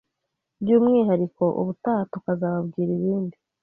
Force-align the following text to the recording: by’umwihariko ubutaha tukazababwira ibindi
by’umwihariko 0.61 1.43
ubutaha 1.61 2.03
tukazababwira 2.11 2.89
ibindi 2.99 3.37